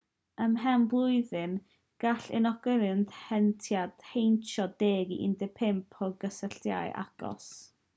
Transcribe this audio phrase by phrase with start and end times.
[0.43, 1.53] ymhen blwyddyn
[2.05, 7.51] gall unigolyn heintiedig heintio 10 i 15 o gysylltiadau agos